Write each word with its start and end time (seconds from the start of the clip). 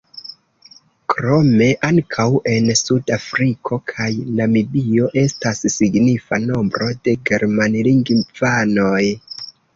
Krome 1.13 1.67
ankaŭ 1.89 2.25
en 2.53 2.71
Sud-Afriko 2.79 3.79
kaj 3.91 4.07
Namibio 4.41 5.11
estas 5.25 5.63
signifa 5.77 6.41
nombro 6.49 6.91
de 7.07 7.15
germanlingvanoj. 7.33 9.05